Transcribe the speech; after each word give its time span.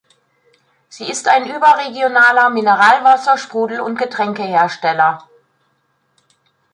Sie 0.89 1.03
ist 1.07 1.27
ein 1.27 1.47
überregionaler 1.47 2.49
Mineralwasser-, 2.49 3.37
Sprudel- 3.37 3.81
und 3.81 3.99
Getränkehersteller. 3.99 5.29